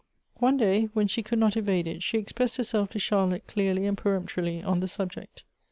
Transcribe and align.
One 0.39 0.57
day 0.57 0.89
when 0.93 1.05
she 1.07 1.21
could 1.21 1.37
not 1.37 1.55
evade 1.55 1.87
it, 1.87 2.01
she 2.01 2.17
expressed 2.17 2.57
herself 2.57 2.89
to 2.89 2.97
Charlotte 2.97 3.45
clearly 3.45 3.85
and 3.85 3.95
per 3.95 4.19
emptorily 4.19 4.65
on 4.65 4.79
the 4.79 4.87
subject. 4.87 5.43